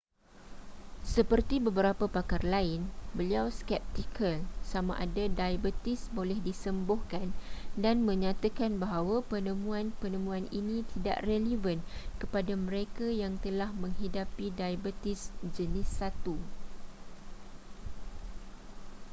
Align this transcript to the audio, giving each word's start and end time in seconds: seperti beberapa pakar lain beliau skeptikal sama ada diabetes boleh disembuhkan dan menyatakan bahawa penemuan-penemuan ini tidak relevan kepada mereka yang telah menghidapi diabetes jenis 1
seperti 1.15 1.55
beberapa 1.67 2.05
pakar 2.15 2.41
lain 2.53 2.81
beliau 3.17 3.45
skeptikal 3.59 4.37
sama 4.71 4.93
ada 5.05 5.23
diabetes 5.39 6.01
boleh 6.17 6.39
disembuhkan 6.47 7.27
dan 7.83 7.95
menyatakan 8.09 8.71
bahawa 8.83 9.15
penemuan-penemuan 9.31 10.45
ini 10.59 10.77
tidak 10.97 11.17
relevan 11.29 11.79
kepada 12.21 12.53
mereka 12.67 13.05
yang 13.21 13.33
telah 13.45 13.69
menghidapi 13.83 14.47
diabetes 14.59 15.19
jenis 15.55 15.85
1 16.01 16.33